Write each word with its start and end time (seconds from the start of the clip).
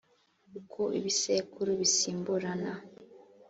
uko 0.59 0.81
ibisekuru 0.99 1.69
bisimburana 1.81 2.71